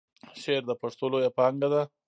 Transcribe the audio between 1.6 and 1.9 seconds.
ده.